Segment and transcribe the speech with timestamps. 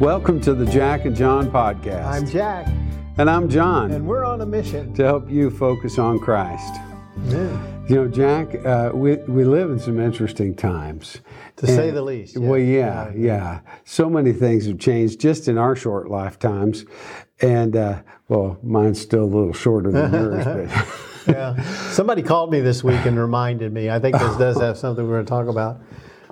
[0.00, 2.04] Welcome to the Jack and John podcast.
[2.04, 2.66] I'm Jack,
[3.16, 3.90] and I'm John.
[3.92, 4.92] and we're on a mission.
[4.94, 6.74] to help you focus on Christ.
[7.28, 7.84] Yeah.
[7.88, 11.18] You know, Jack, uh, we, we live in some interesting times.
[11.56, 13.10] To say the least, Well, yeah.
[13.10, 13.60] yeah, yeah.
[13.84, 16.84] So many things have changed just in our short lifetimes.
[17.40, 20.86] And, uh, well, mine's still a little shorter than yours, but.
[21.26, 21.60] Yeah.
[21.90, 23.90] Somebody called me this week and reminded me.
[23.90, 25.80] I think this does have something we're going to talk about.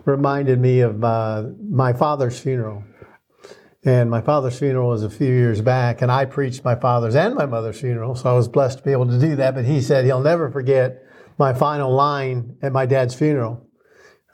[0.05, 2.85] Reminded me of uh, my father's funeral.
[3.87, 7.35] And my father's funeral was a few years back, and I preached my father's and
[7.35, 9.55] my mother's funeral, so I was blessed to be able to do that.
[9.55, 11.03] But he said he'll never forget
[11.39, 13.69] my final line at my dad's funeral.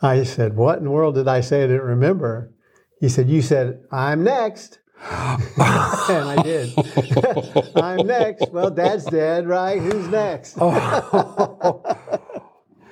[0.00, 2.52] I said, What in the world did I say I didn't remember?
[3.00, 4.78] He said, You said, I'm next.
[5.00, 6.72] and I did.
[7.76, 8.52] I'm next.
[8.52, 9.80] Well, dad's dead, right?
[9.80, 10.58] Who's next?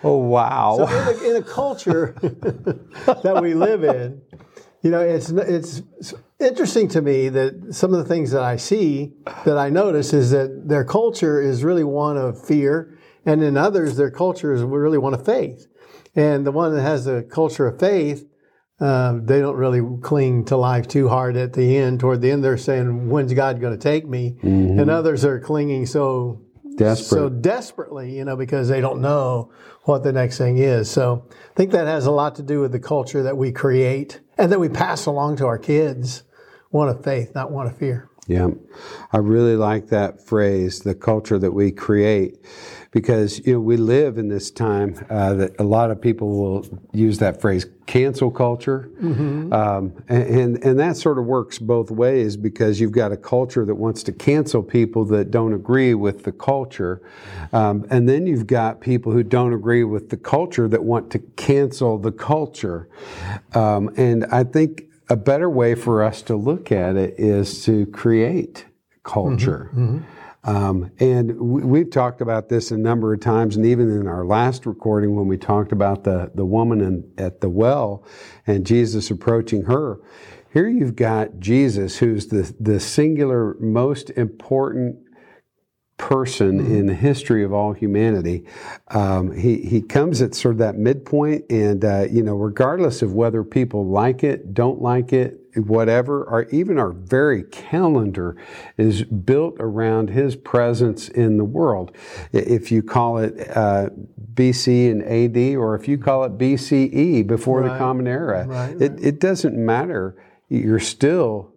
[0.05, 0.77] Oh, wow.
[0.79, 4.23] So in a, in a culture that we live in,
[4.83, 5.83] you know, it's it's
[6.39, 9.13] interesting to me that some of the things that I see
[9.45, 13.97] that I notice is that their culture is really one of fear, and in others,
[13.97, 15.67] their culture is really one of faith.
[16.15, 18.27] And the one that has a culture of faith,
[18.81, 21.99] um, they don't really cling to life too hard at the end.
[22.01, 24.39] Toward the end, they're saying, "When's God going to take me?"
[24.81, 26.43] And others are clinging so
[26.79, 27.19] Desperate.
[27.19, 29.51] so desperately, you know, because they don't know
[29.83, 30.91] what the next thing is.
[30.91, 34.21] So I think that has a lot to do with the culture that we create
[34.37, 36.23] and that we pass along to our kids.
[36.71, 38.09] One of faith, not one of fear.
[38.27, 38.51] Yeah,
[39.11, 42.37] I really like that phrase, the culture that we create,
[42.91, 46.81] because you know we live in this time uh, that a lot of people will
[46.93, 48.91] use that phrase, cancel culture,
[49.53, 53.75] um, and, and that sort of works both ways because you've got a culture that
[53.75, 57.03] wants to cancel people that don't agree with the culture,
[57.53, 61.19] um, and then you've got people who don't agree with the culture that want to
[61.19, 62.89] cancel the culture,
[63.55, 67.87] um, and I think a better way for us to look at it is to
[67.87, 68.67] create
[69.05, 69.71] culture.
[70.49, 74.25] Um, and we, we've talked about this a number of times, and even in our
[74.25, 78.03] last recording when we talked about the, the woman in, at the well
[78.47, 80.01] and Jesus approaching her.
[80.55, 84.97] Here you've got Jesus, who's the, the singular most important
[85.99, 88.47] person in the history of all humanity.
[88.87, 93.13] Um, he, he comes at sort of that midpoint, and, uh, you know, regardless of
[93.13, 98.37] whether people like it, don't like it, whatever, or even our very calendar
[98.77, 101.97] is built around his presence in the world.
[102.33, 103.91] If you call it uh,
[104.35, 108.93] BC and AD, or if you call it BCE, before the Common Era, Right, It,
[109.03, 110.17] it doesn't matter.
[110.49, 111.53] You're still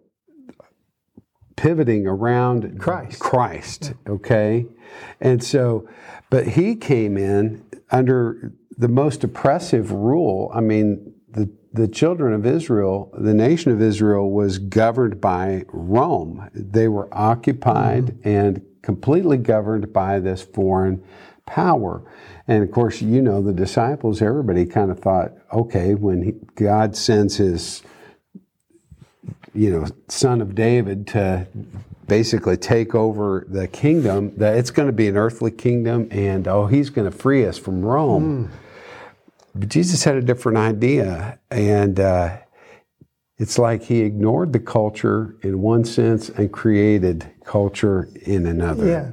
[1.56, 3.20] pivoting around Christ.
[3.20, 4.66] Christ, okay?
[5.20, 5.88] And so,
[6.30, 10.50] but he came in under the most oppressive rule.
[10.54, 11.14] I mean,
[11.72, 16.50] the, children of Israel, the nation of Israel was governed by Rome.
[16.54, 18.28] They were occupied mm-hmm.
[18.28, 21.02] and completely governed by this foreign
[21.46, 22.02] power.
[22.48, 26.96] And of course, you know, the disciples, everybody kind of thought, okay, when he, God
[26.96, 27.82] sends his
[29.54, 31.46] you know, son of David to
[32.06, 36.66] basically take over the kingdom, that it's going to be an earthly kingdom and oh,
[36.66, 38.48] he's going to free us from Rome.
[38.48, 38.50] Mm.
[39.54, 41.38] But Jesus had a different idea.
[41.50, 42.38] And uh,
[43.38, 48.86] it's like he ignored the culture in one sense and created culture in another.
[48.86, 49.10] Yeah.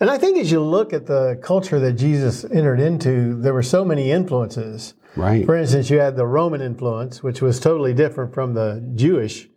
[0.00, 3.62] And I think as you look at the culture that Jesus entered into, there were
[3.62, 4.94] so many influences.
[5.14, 5.44] Right.
[5.44, 9.48] For instance, you had the Roman influence, which was totally different from the Jewish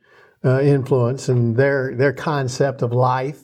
[0.43, 3.43] uh, influence and their their concept of life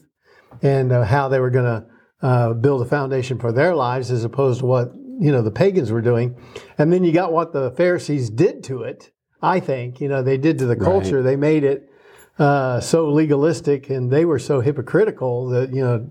[0.61, 1.85] and uh, how they were going to
[2.21, 5.91] uh, build a foundation for their lives, as opposed to what you know the pagans
[5.91, 6.35] were doing.
[6.77, 9.11] And then you got what the Pharisees did to it.
[9.41, 11.21] I think you know they did to the culture.
[11.21, 11.89] They made it
[12.37, 16.09] uh, so legalistic, and they were so hypocritical that you know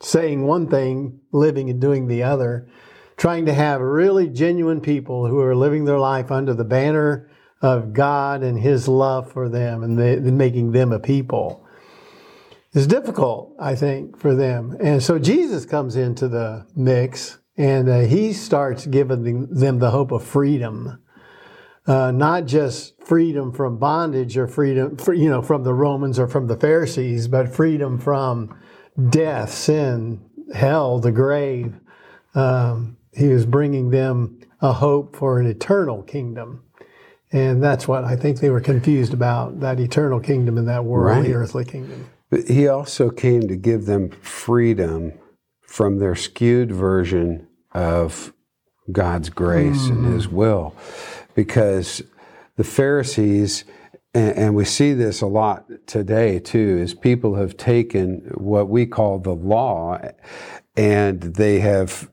[0.00, 2.68] saying one thing, living and doing the other,
[3.16, 7.30] trying to have really genuine people who are living their life under the banner
[7.62, 11.66] of God and His love for them and they, and making them a people.
[12.72, 14.76] It's difficult, I think, for them.
[14.80, 20.12] And so Jesus comes into the mix and uh, he starts giving them the hope
[20.12, 21.02] of freedom.
[21.86, 26.28] Uh, not just freedom from bondage or freedom, for, you know, from the Romans or
[26.28, 28.56] from the Pharisees, but freedom from
[29.08, 30.20] death, sin,
[30.54, 31.74] hell, the grave.
[32.34, 36.62] Um, he was bringing them a hope for an eternal kingdom.
[37.32, 41.32] And that's what I think they were confused about that eternal kingdom and that worldly,
[41.32, 41.36] Right.
[41.36, 42.06] earthly kingdom.
[42.28, 45.12] But he also came to give them freedom
[45.70, 48.32] from their skewed version of
[48.90, 50.74] God's grace and His will.
[51.36, 52.02] Because
[52.56, 53.64] the Pharisees
[54.12, 58.84] and, and we see this a lot today too, is people have taken what we
[58.84, 60.00] call the law
[60.76, 62.10] and they have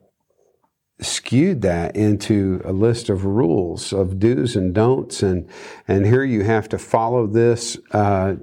[1.00, 5.20] skewed that into a list of rules of do's and don'ts.
[5.20, 5.48] And
[5.88, 8.36] and here you have to follow this uh,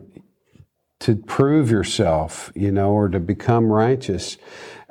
[1.00, 4.38] to prove yourself you know or to become righteous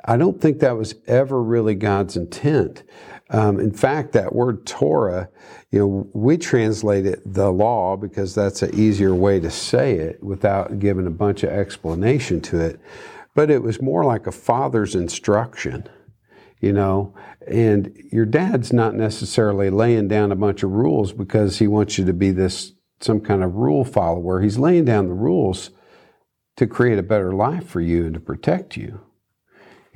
[0.05, 2.83] i don't think that was ever really god's intent.
[3.31, 5.29] Um, in fact that word torah
[5.71, 10.23] you know we translate it the law because that's an easier way to say it
[10.23, 12.79] without giving a bunch of explanation to it.
[13.33, 15.89] But it was more like a father's instruction
[16.61, 17.15] you know
[17.47, 22.05] and your dad's not necessarily laying down a bunch of rules because he wants you
[22.05, 24.41] to be this some kind of rule follower.
[24.41, 25.71] He's laying down the rules
[26.57, 29.01] to create a better life for you and to protect you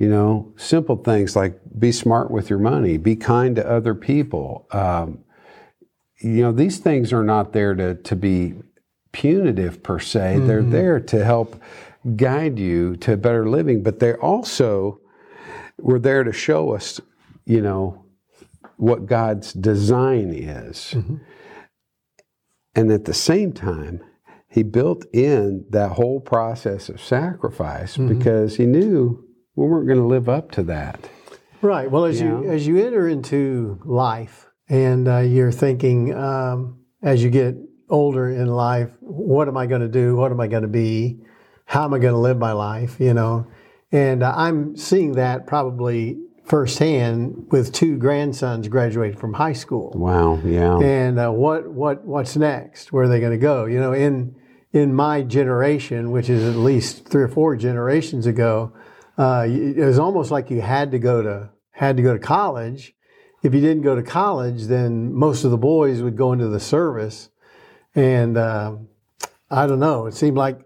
[0.00, 4.66] you know simple things like be smart with your money be kind to other people
[4.72, 5.22] um,
[6.20, 8.54] you know these things are not there to, to be
[9.12, 10.48] punitive per se mm-hmm.
[10.48, 11.62] they're there to help
[12.16, 15.00] guide you to a better living but they're also
[15.82, 17.00] we're there to show us,
[17.44, 18.04] you know,
[18.76, 20.94] what God's design is.
[20.94, 21.16] Mm-hmm.
[22.74, 24.00] And at the same time,
[24.48, 28.16] he built in that whole process of sacrifice mm-hmm.
[28.18, 29.24] because he knew
[29.60, 31.10] we weren't going to live up to that.
[31.60, 31.90] Right.
[31.90, 37.22] Well, as you, you as you enter into life and uh, you're thinking um, as
[37.22, 37.56] you get
[37.90, 40.16] older in life, what am I going to do?
[40.16, 41.20] What am I going to be?
[41.66, 42.98] How am I going to live my life?
[42.98, 43.46] You know,
[43.92, 49.92] and uh, I'm seeing that probably firsthand with two grandsons graduating from high school.
[49.94, 50.78] Wow, yeah.
[50.78, 52.94] And uh, what what what's next?
[52.94, 53.66] Where are they going to go?
[53.66, 54.34] You know, in
[54.72, 58.72] in my generation, which is at least three or four generations ago,
[59.18, 62.94] uh, it was almost like you had to go to had to go to college.
[63.42, 66.60] If you didn't go to college, then most of the boys would go into the
[66.60, 67.30] service,
[67.94, 68.76] and uh,
[69.50, 70.06] I don't know.
[70.06, 70.60] It seemed like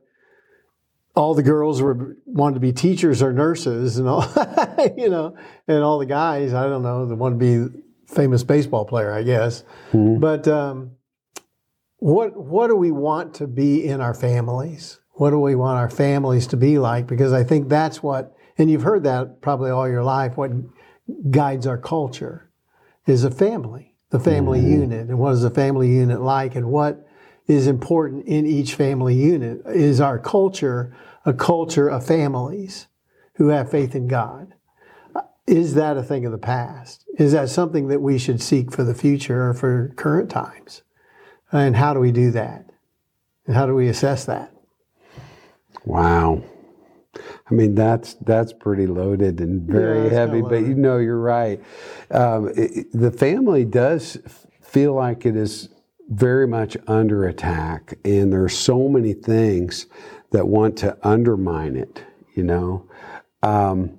[1.16, 4.22] all the girls were wanted to be teachers or nurses and all
[4.96, 5.36] you know
[5.68, 9.22] and all the guys i don't know they want to be famous baseball player i
[9.22, 10.18] guess mm-hmm.
[10.18, 10.92] but um,
[11.98, 15.90] what what do we want to be in our families what do we want our
[15.90, 19.88] families to be like because i think that's what and you've heard that probably all
[19.88, 20.50] your life what
[21.30, 22.50] guides our culture
[23.06, 24.82] is a family the family mm-hmm.
[24.82, 27.06] unit and what is a family unit like and what
[27.46, 32.86] is important in each family unit is our culture a culture of families
[33.34, 34.54] who have faith in God.
[35.46, 37.04] Is that a thing of the past?
[37.18, 40.82] Is that something that we should seek for the future or for current times?
[41.52, 42.66] And how do we do that?
[43.46, 44.52] And how do we assess that?
[45.84, 46.42] Wow.
[47.50, 51.62] I mean that's that's pretty loaded and very yeah, heavy, but you know you're right.
[52.10, 54.18] Um, it, the family does
[54.60, 55.68] feel like it is
[56.08, 59.86] very much under attack, and there are so many things
[60.30, 62.02] that want to undermine it,
[62.34, 62.88] you know.
[63.42, 63.98] Um,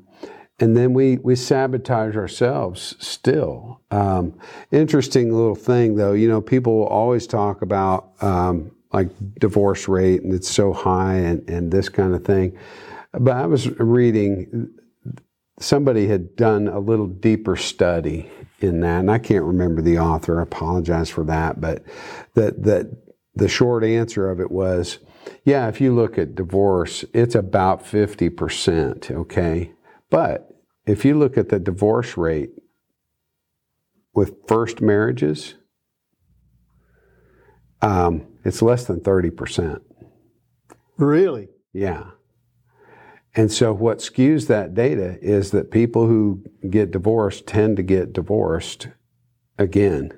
[0.60, 3.82] and then we, we sabotage ourselves still.
[3.92, 4.38] Um,
[4.72, 9.10] interesting little thing, though, you know, people always talk about um, like
[9.40, 12.58] divorce rate and it's so high and, and this kind of thing.
[13.20, 14.74] But I was reading,
[15.60, 18.30] somebody had done a little deeper study
[18.60, 20.40] in that, and I can't remember the author.
[20.40, 21.84] I apologize for that, but
[22.34, 22.92] that that
[23.36, 25.00] the short answer of it was
[25.44, 29.72] yeah, if you look at divorce, it's about 50%, okay?
[30.10, 30.50] But
[30.86, 32.52] if you look at the divorce rate
[34.14, 35.56] with first marriages,
[37.82, 39.82] um, it's less than 30%.
[40.98, 41.50] Really?
[41.74, 42.12] Yeah.
[43.36, 48.14] And so what skews that data is that people who get divorced tend to get
[48.14, 48.88] divorced
[49.58, 50.14] again.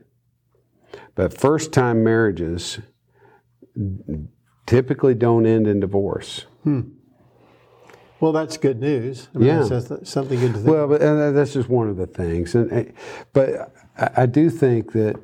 [1.15, 2.79] But first time marriages
[4.67, 6.45] typically don't end in divorce.
[6.63, 6.81] Hmm.
[8.19, 9.29] Well, that's good news.
[9.33, 10.67] I mean, yeah, that's something good to think.
[10.67, 10.99] Well, but
[11.33, 12.85] that's just one of the things, and eh,
[13.31, 15.21] but I, I do think that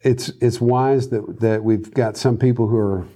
[0.00, 3.06] it's it's wise that that we've got some people who are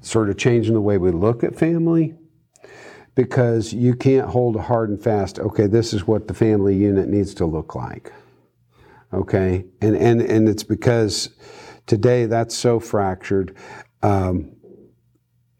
[0.00, 2.14] sort of changing the way we look at family
[3.24, 7.08] because you can't hold a hard and fast okay this is what the family unit
[7.08, 8.12] needs to look like
[9.12, 11.30] okay and and and it's because
[11.86, 13.56] today that's so fractured
[14.02, 14.52] um,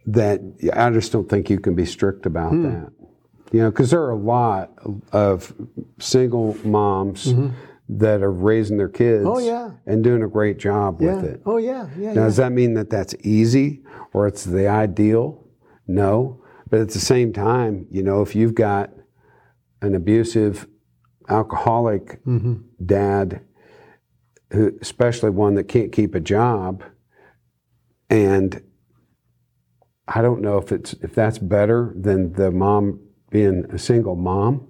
[0.07, 0.41] that
[0.75, 2.65] I just don't think you can be strict about hmm.
[2.65, 2.93] that.
[3.53, 4.71] You know, because there are a lot
[5.13, 5.53] of
[5.99, 7.49] single moms mm-hmm.
[7.99, 9.25] that are raising their kids.
[9.27, 9.73] Oh, yeah.
[9.87, 11.17] and doing a great job yeah.
[11.17, 11.43] with it.
[11.45, 12.13] Oh yeah, yeah.
[12.13, 12.27] Now, yeah.
[12.27, 15.45] does that mean that that's easy or it's the ideal?
[15.89, 16.40] No,
[16.71, 18.91] but at the same time, you know, if you've got
[19.83, 20.67] an abusive,
[21.29, 22.57] alcoholic mm-hmm.
[22.85, 23.43] dad,
[24.53, 26.83] who, especially one that can't keep a job
[28.11, 28.63] and
[30.09, 32.99] I don't know if it's if that's better than the mom
[33.31, 34.67] being a single mom,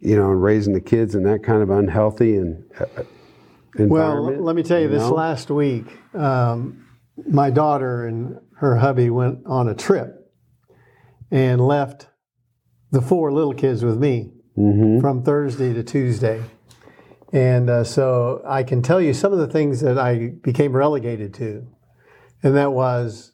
[0.00, 3.02] you know, and raising the kids in that kind of unhealthy and uh,
[3.78, 5.12] Well, let me tell you, this know?
[5.12, 6.86] last week, um,
[7.28, 10.23] my daughter and her hubby went on a trip
[11.34, 12.06] and left
[12.92, 15.00] the four little kids with me Mhm.
[15.00, 16.40] from Thursday to Tuesday.
[17.32, 21.34] And uh, so I can tell you some of the things that I became relegated
[21.34, 21.66] to.
[22.44, 23.32] And that was,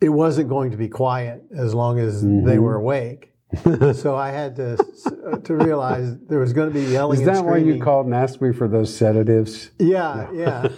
[0.00, 3.32] it wasn't going to be quiet as long as they were awake.
[3.94, 4.76] so I had to
[5.42, 8.40] to realize there was going to be yelling Is that why you called and asked
[8.42, 9.70] me for those sedatives?
[9.78, 10.68] Yeah, yeah.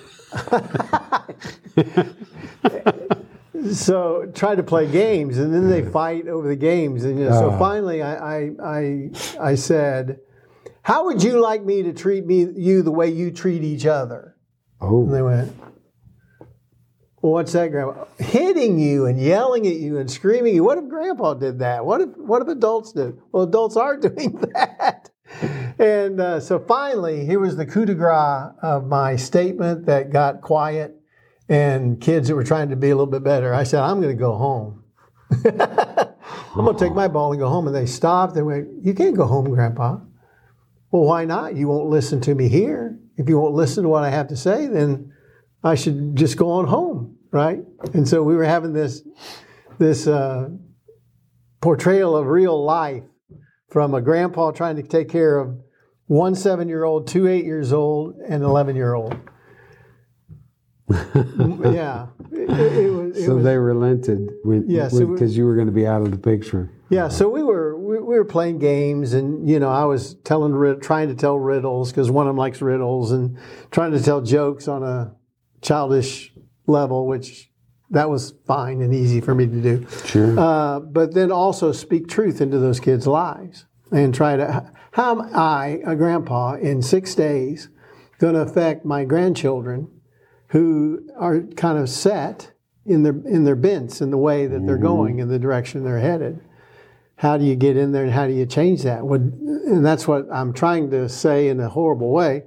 [3.73, 7.33] so try to play games, and then they fight over the games, and you know,
[7.33, 7.59] so Oh.
[7.59, 9.11] finally, I, I, I,
[9.41, 10.21] I said,
[10.83, 14.37] "How would you like me to treat me you the way you treat each other?"
[14.81, 15.53] And Oh, they went,
[17.23, 18.07] well, what's that, Grandpa?
[18.19, 20.65] Hitting you and yelling at you and screaming at you.
[20.65, 21.85] What if Grandpa did that?
[21.85, 23.19] What if what if adults did?
[23.31, 25.11] Well, adults are doing that.
[25.79, 30.41] And uh, so finally, here was the coup de grace of my statement that got
[30.41, 31.00] quiet
[31.51, 33.53] and kids that were trying to be a little bit better.
[33.53, 34.85] I said, I'm going to go home.
[35.45, 37.67] I'm going to take my ball and go home.
[37.67, 38.35] And they stopped.
[38.35, 39.99] They went, You can't go home, Grandpa.
[40.93, 41.57] Well, why not?
[41.57, 42.99] You won't listen to me here.
[43.17, 45.13] If you won't listen to what I have to say, then
[45.63, 47.61] I should just go on home, right?
[47.95, 49.03] And so we were having this
[49.79, 50.49] this uh,
[51.61, 53.03] portrayal of real life
[53.69, 55.59] from a grandpa trying to take care of
[56.07, 59.17] one seven year old, two eight years old, and eleven year old.
[61.73, 63.17] yeah, it, it- was.
[63.17, 65.87] It so was they relented when Yeah, so we- because you were going to be
[65.87, 66.71] out of the picture.
[66.89, 70.81] Yeah, so we were we, we were playing games, and you know I was telling
[70.81, 73.39] trying to tell riddles because one of them likes riddles, and
[73.71, 75.15] trying to tell jokes on a
[75.63, 76.33] childish
[76.67, 77.51] level, which
[77.91, 79.87] that was fine and easy for me to do.
[80.05, 80.39] Sure.
[80.39, 85.31] Uh, but then also speak truth into those kids' lives and try to how am
[85.35, 87.69] I, a grandpa, in six days,
[88.19, 89.89] going to affect my grandchildren
[90.51, 92.53] who are kind of set
[92.85, 96.01] in their in their bents in the way that they're going in the direction they're
[96.01, 96.41] headed.
[97.17, 99.07] How do you get in there and how do you change that?
[99.07, 102.45] Would, and that's what I'm trying to say in a horrible way.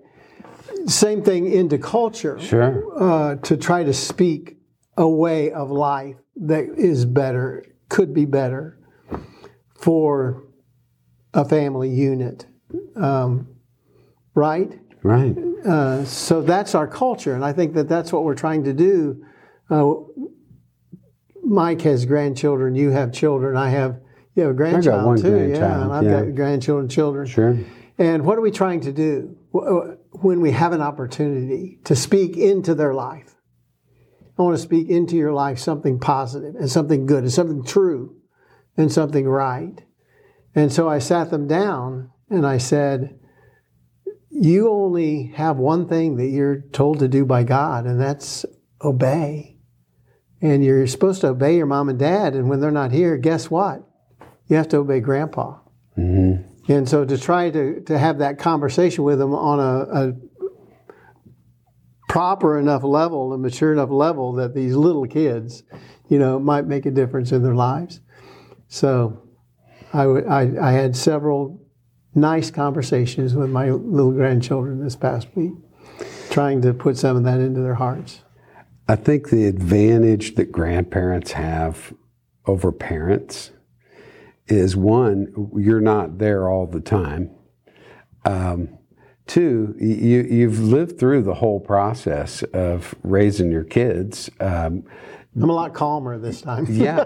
[0.87, 3.01] Same thing into culture sure.
[3.01, 4.57] uh, to try to speak
[4.97, 8.79] a way of life that is better, could be better
[9.75, 10.43] for
[11.33, 12.47] a family unit,
[12.95, 13.47] um,
[14.33, 14.79] right?
[15.03, 15.37] Right.
[15.65, 19.25] Uh, so that's our culture, and I think that that's what we're trying to do.
[19.69, 19.93] Uh,
[21.43, 22.75] Mike has grandchildren.
[22.75, 23.57] You have children.
[23.57, 23.99] I have.
[24.35, 25.49] You have a grandchild one too.
[25.49, 26.23] yeah, and I've yeah.
[26.23, 27.27] got grandchildren, children.
[27.27, 27.57] Sure.
[27.99, 32.73] And what are we trying to do when we have an opportunity to speak into
[32.73, 33.35] their life?
[34.37, 38.15] I want to speak into your life something positive and something good and something true
[38.75, 39.83] and something right.
[40.55, 43.19] And so I sat them down and I said,
[44.35, 48.45] You only have one thing that you're told to do by God, and that's
[48.83, 49.57] obey.
[50.41, 52.33] And you're supposed to obey your mom and dad.
[52.33, 53.87] And when they're not here, guess what?
[54.47, 55.59] You have to obey grandpa.
[55.97, 56.71] Mm-hmm.
[56.71, 60.13] And so to try to, to have that conversation with them on a, a
[62.09, 65.63] proper enough level, a mature enough level that these little kids,
[66.09, 68.01] you know, might make a difference in their lives.
[68.67, 69.23] So
[69.93, 71.62] I, w- I, I had several
[72.15, 75.53] nice conversations with my little grandchildren this past week,
[76.29, 78.21] trying to put some of that into their hearts.
[78.87, 81.93] I think the advantage that grandparents have
[82.45, 83.51] over parents
[84.47, 87.31] is one, you're not there all the time.
[88.25, 88.77] Um,
[89.25, 94.29] two, you, you've lived through the whole process of raising your kids.
[94.39, 94.83] Um,
[95.35, 96.65] I'm a lot calmer this time.
[96.69, 97.05] yeah.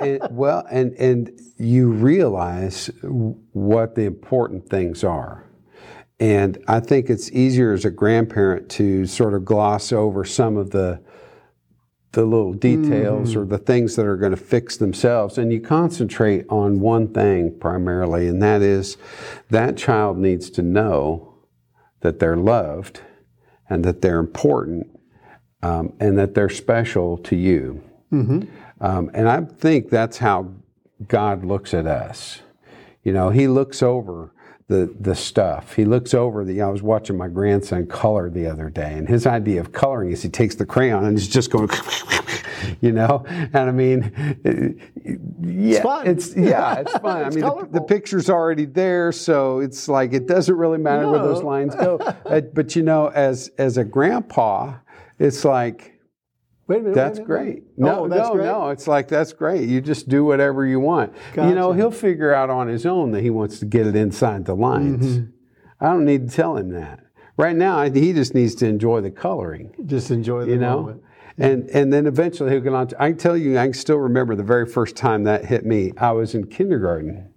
[0.00, 5.44] And, well, and and you realize what the important things are.
[6.20, 10.70] And I think it's easier as a grandparent to sort of gloss over some of
[10.70, 11.00] the
[12.14, 13.36] the little details mm.
[13.36, 17.52] or the things that are going to fix themselves and you concentrate on one thing
[17.58, 18.96] primarily and that is
[19.50, 21.34] that child needs to know
[22.02, 23.00] that they're loved
[23.68, 24.86] and that they're important
[25.64, 27.82] um, and that they're special to you
[28.80, 30.52] um, and I think that's how
[31.08, 32.42] God looks at us.
[33.02, 34.32] You know, He looks over
[34.68, 35.74] the the stuff.
[35.74, 36.62] He looks over the.
[36.62, 40.22] I was watching my grandson color the other day, and his idea of coloring is
[40.22, 41.68] he takes the crayon and he's just going.
[42.80, 44.10] You know, and I mean,
[45.42, 46.06] yeah, fun.
[46.06, 47.24] it's yeah, it's fun.
[47.26, 51.18] I mean, the, the picture's already there, so it's like it doesn't really matter where
[51.20, 51.98] those lines go.
[52.24, 54.72] Uh, but you know, as as a grandpa,
[55.18, 55.92] it's like
[56.66, 56.94] Wait a minute.
[56.94, 57.26] That's minute.
[57.26, 57.62] great.
[57.76, 58.44] No, Oh, that's no, great.
[58.46, 58.70] no.
[58.70, 59.68] It's like that's great.
[59.68, 61.12] You just do whatever you want.
[61.36, 64.46] You know, he'll figure out on his own that he wants to get it inside
[64.46, 65.04] the lines.
[65.18, 65.84] Mm-hmm.
[65.84, 67.00] I don't need to tell him that.
[67.36, 69.74] Right now, he just needs to enjoy the coloring.
[69.84, 71.02] Just enjoy the You know, moment.
[71.36, 72.86] and and then eventually he'll get on.
[72.88, 75.66] To, I can tell you, I can still remember the very first time that hit
[75.66, 75.92] me.
[75.98, 77.28] I was in kindergarten,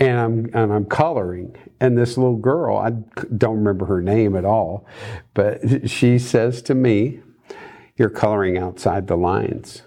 [0.00, 2.90] and I'm and I'm coloring, and this little girl, I
[3.36, 4.86] don't remember her name at all,
[5.34, 7.20] but she says to me,
[7.96, 9.82] "You're coloring outside the lines."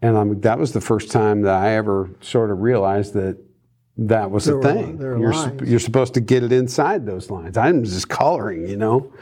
[0.00, 3.36] And I'm, that was the first time that I ever sort of realized that
[3.96, 4.98] that was There the thing.
[4.98, 5.68] were You're, lines.
[5.68, 7.56] you're supposed to get it inside those lines.
[7.56, 9.12] I'm just coloring, you know.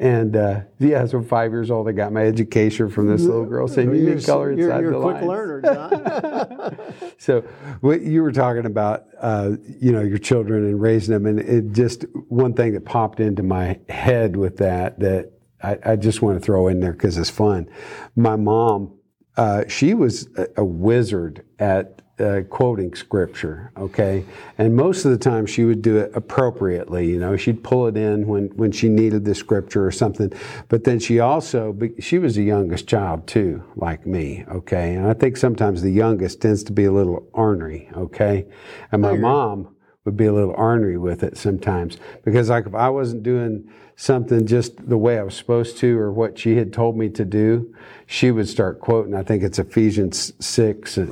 [0.00, 3.66] And uh, yeah, so five years old, I got my education from this little girl
[3.66, 5.26] saying you You're, can color you're, inside you're the a quick lines.
[5.26, 6.78] learner, John.
[7.20, 7.40] So
[7.80, 11.72] what you were talking about, uh, you know, your children and raising them, and it
[11.72, 16.38] just one thing that popped into my head with that that I, I just want
[16.38, 17.68] to throw in there because it's fun.
[18.14, 18.94] My mom,
[19.36, 24.24] uh, she was a, a wizard at uh, quoting scripture, okay,
[24.58, 27.06] and most of the time she would do it appropriately.
[27.08, 30.32] You know, she'd pull it in when when she needed the scripture or something.
[30.68, 35.14] But then she also she was the youngest child too, like me, okay, and I
[35.14, 38.46] think sometimes the youngest tends to be a little ornery, okay,
[38.92, 42.88] and my mom would be a little ornery with it sometimes because like if I
[42.88, 46.96] wasn't doing something just the way I was supposed to or what she had told
[46.96, 47.74] me to do,
[48.10, 49.14] she would start quoting.
[49.14, 51.04] I think it's Ephesians six, uh,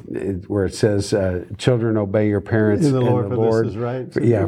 [0.49, 3.53] where it says, uh, "Children, obey your parents In the and Lord, the for this
[3.53, 4.11] Lord." is right.
[4.11, 4.47] For- yeah,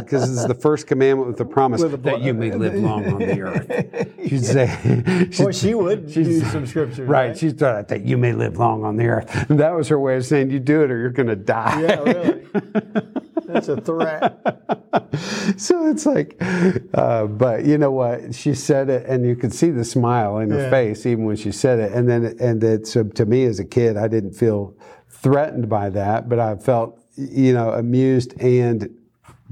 [0.00, 3.06] because it's the first commandment with the promise With a that you may live long
[3.06, 4.08] on the earth.
[4.28, 7.08] She'd say, Boy, she would do some scriptures.
[7.08, 9.48] Right, She'd thought that you may live long on the earth.
[9.48, 11.80] And that was her way of saying, "You do it, or you're going to die."
[11.80, 12.42] Yeah, really.
[13.52, 14.40] That's a threat.
[15.56, 16.36] so it's like,
[16.94, 18.34] uh, but you know what?
[18.34, 20.70] She said it, and you could see the smile in her Yeah.
[20.70, 21.92] face even when she said it.
[21.92, 24.74] And then, and it, so to me as a kid, I didn't feel
[25.08, 28.88] threatened by that, but I felt, you know, amused and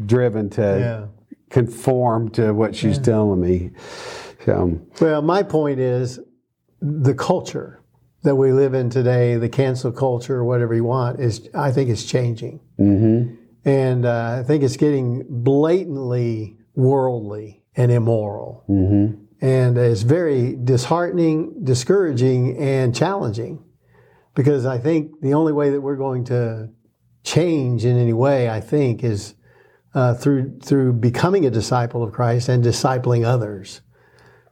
[0.04, 1.06] driven to Yeah.
[1.50, 3.70] conform to what she's telling me.
[4.46, 6.18] So, Well, my point is
[6.80, 7.80] the culture
[8.22, 12.04] that we live in today, the cancel culture, whatever you want, is I think is
[12.04, 20.02] changing, mm-hmm, and uh, I think it's getting blatantly worldly and immoral, mm-hmm, and it's
[20.02, 23.64] very disheartening, discouraging, and challenging,
[24.34, 26.70] because I think the only way that we're going to
[27.22, 29.34] change in any way, I think, is
[29.94, 33.80] uh, through through becoming a disciple of Christ and discipling others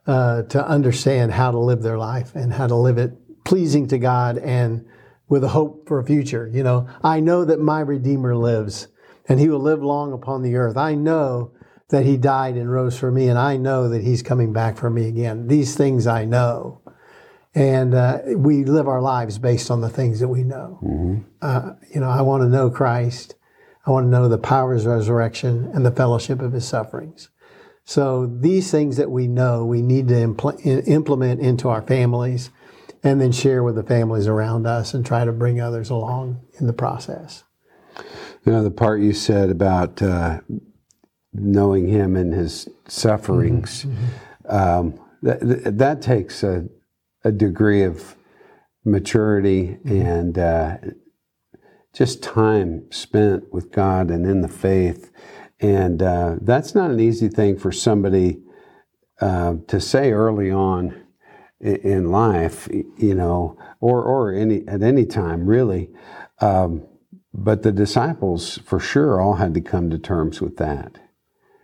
[0.07, 3.13] uh, to understand how to live their life and how to live it
[3.45, 4.85] pleasing to God and
[5.29, 6.51] with a hope for a future.
[6.53, 8.89] You know, I know that my Redeemer lives
[9.29, 10.77] and he will live long upon the earth.
[10.77, 11.53] I know
[11.91, 14.91] that he died and rose for me, and I know that he's coming back for
[14.91, 15.47] me again.
[15.49, 16.81] These things I know.
[17.55, 20.79] And uh, we live our lives based on the things that we know.
[21.43, 23.35] Uh, you know, I want to know Christ.
[23.87, 27.31] I want to know the power of his resurrection and the fellowship of his sufferings.
[27.85, 32.51] So these things that we know, we need to impl- implement into our families
[33.03, 36.67] and then share with the families around us and try to bring others along in
[36.67, 37.45] the process.
[38.49, 40.41] You know, the part you said about uh,
[41.35, 43.85] knowing him and his sufferings,
[44.49, 46.65] um, that, that, takes a,
[47.25, 48.17] a degree of
[48.87, 50.79] maturity and uh,
[51.93, 55.13] just time spent with God and in the faith.
[55.61, 58.41] And uh, that's not an easy thing for somebody
[59.21, 61.05] uh, to say early on
[61.61, 65.91] in life, you know, or, or any, at any time, really.
[66.41, 66.87] Um,
[67.35, 70.99] but the disciples, for sure, all had to come to terms with that.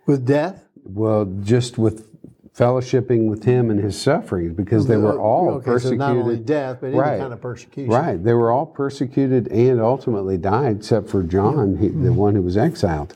[0.06, 2.10] With death, Well, just with
[2.54, 5.98] fellowshipping with him and his sufferings, because they were all okay, so persecuted.
[5.98, 7.18] not only death, but any Right.
[7.18, 7.90] kind of persecution.
[7.92, 8.22] Right.
[8.22, 12.56] They were all persecuted and ultimately died, except for John, he, the one who was
[12.56, 13.14] exiled.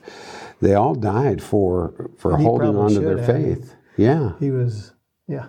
[0.61, 3.26] They all died for for He holding on to their have.
[3.26, 3.74] faith.
[3.96, 4.32] Yeah.
[4.40, 4.92] He was,
[5.28, 5.46] yeah.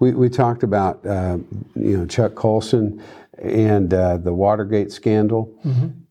[0.00, 1.38] We, we talked about uh,
[1.76, 3.00] you know Chuck Colson
[3.40, 5.54] and uh, the Watergate scandal,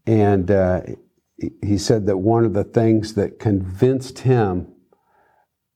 [0.09, 0.81] and uh,
[1.61, 4.67] he- said that one of the things that convinced him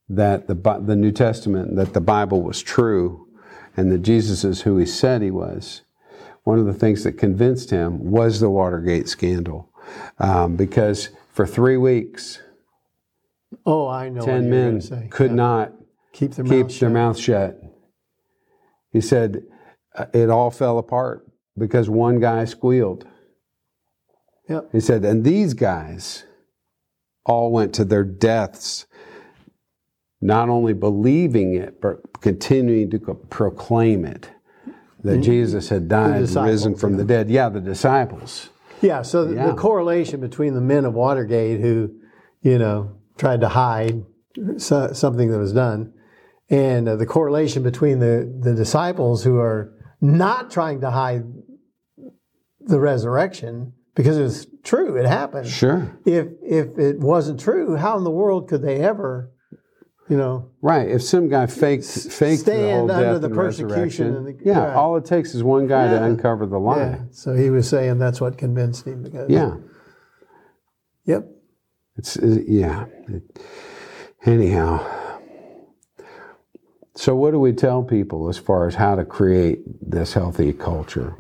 [0.10, 3.28] that the the New Testament that the Bible was true,
[3.78, 5.84] and that Jesus is who he said he was.
[6.44, 9.70] One of the things that convinced him was the Watergate scandal,
[10.20, 12.40] um, because for three weeks,
[13.66, 14.26] Oh, I know.
[14.26, 15.36] ten men could Yeah.
[15.36, 15.74] not
[16.12, 16.92] keep their keep mouth their shut.
[16.92, 17.62] mouth shut.
[18.92, 19.44] He said
[19.96, 21.26] uh, it all fell apart
[21.58, 23.06] because one guy squealed.
[24.54, 24.70] Yep.
[24.72, 26.26] He said, and these guys
[27.26, 28.86] all went to their deaths
[30.22, 34.30] not only believing it, but continuing to proclaim it
[35.04, 37.30] that Jesus had died and risen from the dead.
[37.30, 38.50] Yeah, the disciples.
[38.82, 39.48] Yeah, so the, Yeah.
[39.48, 41.92] the correlation between the men of Watergate who,
[42.42, 44.04] you know, tried to hide
[44.58, 45.94] something that was done,
[46.50, 51.24] and uh, the correlation between the, the disciples who are not trying to hide
[52.60, 55.48] the resurrection because it's true, it happened.
[55.48, 55.98] Sure.
[56.06, 59.32] If if it wasn't true, how in the world could they ever,
[60.10, 60.88] you know, Right.
[60.90, 64.38] If some guy faked faked the whole Stand under death the and persecution and the-
[64.46, 64.74] yeah, right.
[64.76, 66.78] all it takes is one guy to uncover the lie.
[66.78, 67.00] yeah.
[67.12, 69.04] So he was saying that's what convinced him.
[69.04, 69.56] Because, Yeah.
[71.06, 71.30] Yep.
[71.98, 72.86] It's uh, yeah.
[73.10, 73.40] It-
[74.26, 74.86] anyhow,
[76.96, 81.16] so what do we tell people as far as how to create this healthy culture?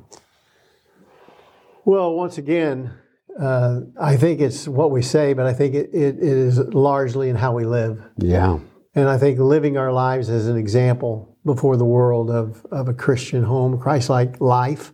[1.85, 2.93] Well, once again,
[3.39, 7.35] uh, I think it's what we say, but I think it, it, is largely in
[7.35, 8.01] how we live.
[8.17, 8.59] Yeah.
[8.95, 12.93] And I think living our lives as an example before the world of, of a
[12.93, 14.93] Christian home, Christ like life,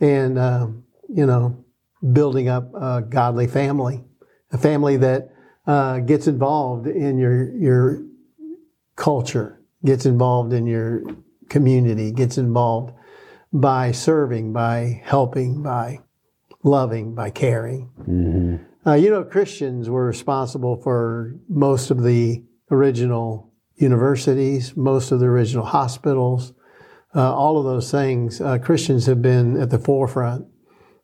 [0.00, 0.68] and, uh,
[1.08, 1.64] you know,
[2.12, 4.02] building up a godly family,
[4.52, 5.30] a family that
[5.66, 8.02] uh, gets involved in your, your
[8.96, 11.02] culture, gets involved in your
[11.48, 12.94] community, gets involved
[13.52, 16.00] by serving, by helping, by
[16.62, 17.90] loving, by caring.
[18.86, 25.26] Uh, you know, Christians were responsible for most of the original universities, most of the
[25.26, 26.52] original hospitals,
[27.14, 28.40] uh, all of those things.
[28.40, 30.46] Uh, Christians have been at the forefront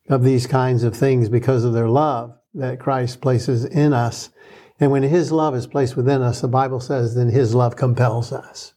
[0.08, 4.30] of these kinds of things because of their love that Christ places in us.
[4.80, 8.32] And when His love is placed within us, the Bible says, then His love compels
[8.32, 8.74] us,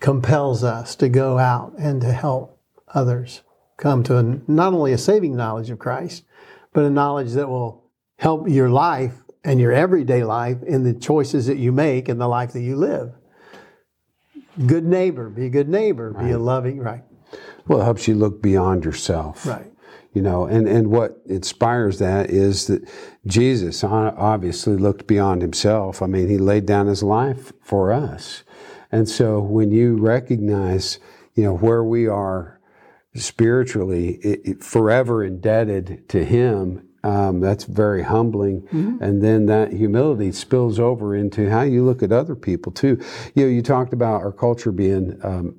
[0.00, 2.60] compels us to go out and to help
[2.94, 3.42] others
[3.76, 6.24] come to a, not only a saving knowledge of Christ,
[6.72, 7.84] but a knowledge that will
[8.18, 12.28] help your life and your everyday life in the choices that you make and the
[12.28, 13.12] life that you live.
[14.66, 17.02] Good neighbor, be a good neighbor, be a loving, right,
[17.66, 19.44] Well, it helps you look beyond yourself.
[19.46, 19.70] right.
[20.12, 22.88] You know, and, and what inspires that is that
[23.26, 26.00] Jesus obviously looked beyond himself.
[26.00, 28.44] I mean, he laid down his life for us.
[28.92, 31.00] And so when you recognize,
[31.34, 32.60] you know, where we are
[33.14, 38.66] spiritually, it, it- forever indebted to him, um, that's very humbling.
[39.02, 42.98] And then that humility spills over into how you look at other people too.
[43.34, 45.56] You know, you talked about our culture being um,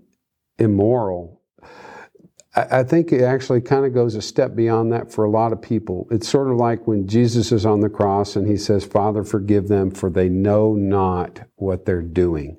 [0.58, 1.36] immoral
[2.56, 5.52] I I think it actually kind of goes a step beyond that for a lot
[5.54, 6.08] of people.
[6.12, 9.68] It's sort of like when Jesus is on the cross and he says, Father, forgive
[9.68, 12.58] them, for they know not what they're doing.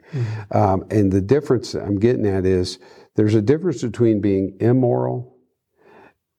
[0.52, 2.78] Um, and the difference I'm getting at is
[3.16, 5.36] there's a difference between being immoral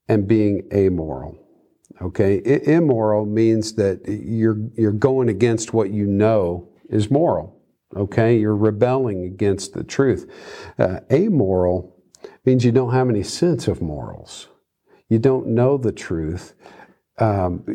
[0.08, 1.38] and being amoral.
[2.02, 2.42] Okay?
[2.46, 7.60] I- immoral means that you're, you're going against what you know is moral.
[7.96, 8.38] Okay?
[8.38, 10.32] You're rebelling against the truth.
[10.78, 11.96] Uh, amoral
[12.46, 14.48] means you don't have any sense of morals.
[15.10, 16.54] You don't know the truth.
[17.20, 17.66] Um,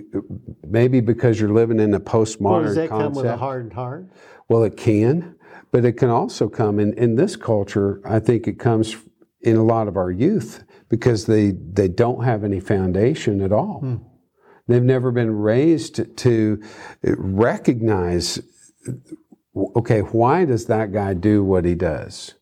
[0.64, 3.14] maybe because you're living in a postmodern Well, does that concept.
[3.14, 4.06] come with a hardened heart?
[4.48, 5.34] Well, it can,
[5.72, 8.00] but it can also come in, in this culture.
[8.04, 8.96] I think it comes
[9.40, 13.80] in a lot of our youth because they, they don't have any foundation at all.
[14.68, 16.62] They've never been raised to
[17.02, 18.40] recognize,
[19.56, 22.34] okay, why does that guy do what he does?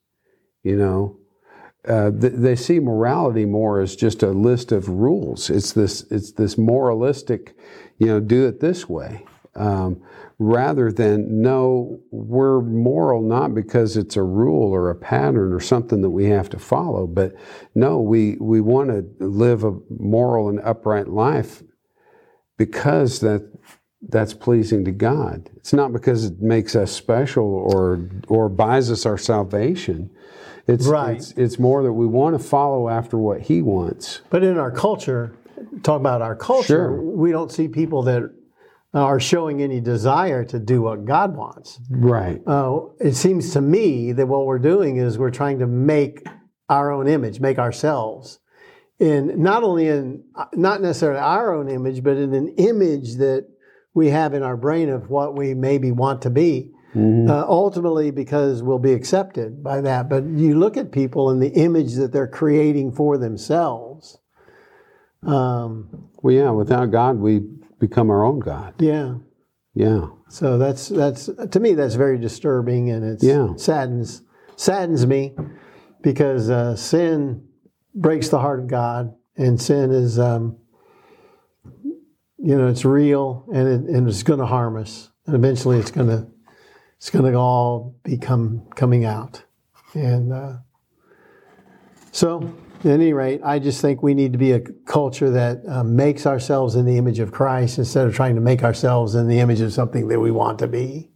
[0.62, 1.16] You know,
[1.88, 5.48] uh, th- they see morality more as just a list of rules.
[5.48, 7.56] It's this, it's this moralistic,
[7.98, 9.24] you know, do it this way,
[9.60, 10.00] um,
[10.38, 16.00] rather than no, we're moral not because it's a rule or a pattern or something
[16.00, 17.34] that we have to follow, but
[17.74, 21.62] no, we we want to live a moral and upright life
[22.56, 23.50] because that
[24.08, 25.50] that's pleasing to God.
[25.56, 30.10] It's not because it makes us special or or buys us our salvation.
[30.66, 31.16] It's, Right.
[31.16, 34.22] it's it's more that we want to follow after what He wants.
[34.30, 35.34] But in our culture,
[35.82, 37.02] talk about our culture, Sure.
[37.02, 38.30] we don't see people that
[38.92, 41.78] are showing any desire to do what God wants.
[41.90, 42.40] Right.
[42.46, 46.26] Uh, it seems to me that what we're doing is we're trying to make
[46.68, 48.40] our own image, make ourselves.
[48.98, 50.24] In not only in
[50.54, 53.48] not necessarily our own image, but in an image that
[53.94, 56.72] we have in our brain of what we maybe want to be.
[57.30, 60.08] Uh, ultimately, because we'll be accepted by that.
[60.08, 64.18] But you look at people and the image that they're creating for themselves.
[65.22, 66.50] Um, Well, yeah.
[66.50, 67.42] Without God, we
[67.80, 68.74] become our own God.
[68.78, 69.14] yeah.
[69.74, 70.06] Yeah.
[70.28, 73.54] So that's that's to me that's very disturbing and it Yeah.
[73.56, 74.22] saddens
[74.56, 75.34] saddens me
[76.02, 77.44] because uh, sin
[77.94, 80.56] breaks the heart of God and sin is um,
[82.36, 85.92] you know it's real and it, and it's going to harm us and eventually it's
[85.92, 86.26] going to
[87.00, 89.42] it's going to all become coming out.
[89.94, 90.56] And uh,
[92.12, 95.84] so, at any rate, I just think we need to be a culture that uh,
[95.84, 99.38] makes ourselves in the image of Christ instead of trying to make ourselves in the
[99.40, 101.10] image of something that we want to be,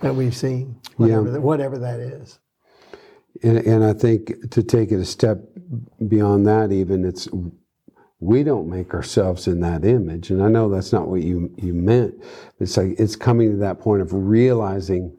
[0.00, 1.32] that we've seen, whatever, Yeah.
[1.32, 2.38] that, whatever that is.
[3.42, 5.38] And, and I think to take it a step
[6.08, 7.28] beyond that, even it's
[8.18, 10.30] we don't make ourselves in that image.
[10.30, 12.14] And I know that's not what you you meant.
[12.58, 15.18] It's like it's coming to that point of realizing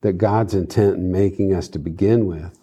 [0.00, 2.58] that God's intent in making us to begin with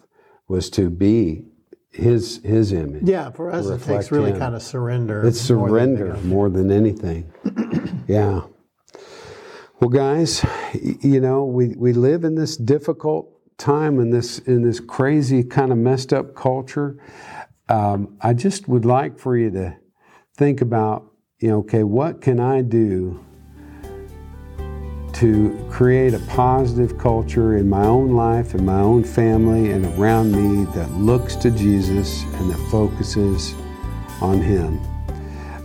[0.48, 1.44] was to be
[1.92, 3.08] His His image.
[3.08, 4.38] Yeah, for us, it takes really Him.
[4.38, 5.26] kind of surrender.
[5.26, 7.32] It's surrender more than anything.
[8.08, 8.42] yeah.
[9.80, 13.28] Well, guys, you know, we, we live in this difficult
[13.58, 16.98] time in this in this crazy kind of messed up culture.
[17.68, 19.76] Um, I just would like for you to
[20.36, 23.24] think about, you know, okay, what can I do
[25.22, 30.32] to create a positive culture in my own life, in my own family, and around
[30.32, 33.54] me that looks to Jesus and that focuses
[34.20, 34.80] on Him?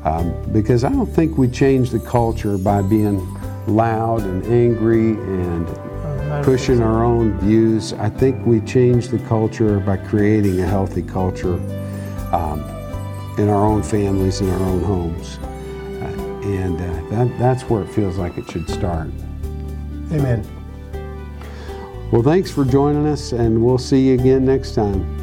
[0.06, 3.18] Um, because I don't think we change the culture by being
[3.66, 5.66] loud and angry and
[6.46, 7.94] pushing our own views.
[7.94, 11.56] I think we change the culture by creating a healthy culture
[12.32, 12.60] um,
[13.40, 15.40] in our own families, in our own homes.
[15.40, 19.10] Uh, and uh, that, that's where it feels like it should start.
[20.12, 20.46] Amen.
[22.12, 25.17] Well, thanks for joining us, and we'll see you again next time.